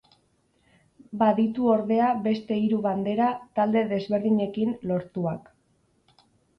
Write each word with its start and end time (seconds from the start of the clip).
Baditu 1.23 1.67
ordea 1.75 2.09
beste 2.29 2.59
hiru 2.63 2.81
bandera 2.89 3.31
talde 3.61 3.87
desberdinekin 3.95 4.77
lortuak. 4.95 5.57